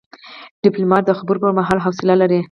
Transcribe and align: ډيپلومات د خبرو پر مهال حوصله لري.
ډيپلومات 0.63 1.03
د 1.05 1.11
خبرو 1.19 1.41
پر 1.43 1.51
مهال 1.59 1.77
حوصله 1.85 2.13
لري. 2.21 2.39